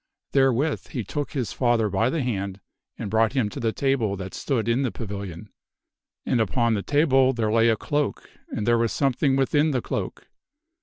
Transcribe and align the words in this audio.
Therewith 0.31 0.87
he 0.87 1.03
took 1.03 1.33
his 1.33 1.53
father 1.53 1.87
by 1.87 2.09
the 2.09 2.23
hand 2.23 2.59
and 2.97 3.11
brought 3.11 3.33
him 3.33 3.49
to 3.49 3.59
the 3.59 3.71
table 3.71 4.15
that 4.15 4.33
stood 4.33 4.67
in 4.67 4.81
the 4.81 4.89
pavilion. 4.91 5.53
And 6.25 6.41
upon 6.41 6.73
the 6.73 6.81
table 6.81 7.33
there 7.33 7.51
lay 7.51 7.69
a 7.69 7.77
cloak 7.77 8.27
and 8.49 8.65
there 8.65 8.79
was 8.79 8.91
something 8.91 9.35
within 9.35 9.69
the 9.69 9.81
cloak. 9.83 10.25